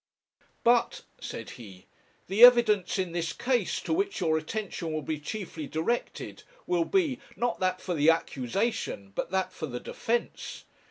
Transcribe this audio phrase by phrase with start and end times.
[0.63, 1.85] 'But,' said he,
[2.25, 7.19] 'the evidence in this case, to which your attention will be chiefly directed, will be,
[7.35, 10.63] not that for the accusation, but that for the defence.